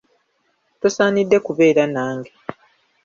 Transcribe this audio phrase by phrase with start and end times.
[0.79, 2.31] Tosaanidde kubeera nange.